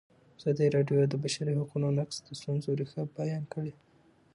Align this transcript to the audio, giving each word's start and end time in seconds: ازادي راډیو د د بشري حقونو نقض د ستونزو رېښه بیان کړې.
ازادي 0.37 0.67
راډیو 0.75 0.97
د 1.01 1.05
د 1.13 1.15
بشري 1.23 1.53
حقونو 1.59 1.87
نقض 1.97 2.15
د 2.25 2.27
ستونزو 2.39 2.69
رېښه 2.79 3.01
بیان 3.17 3.43
کړې. 3.53 3.73